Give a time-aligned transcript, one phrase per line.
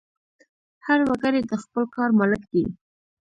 [0.85, 2.63] هر وګړی د خپل کار مالک دی.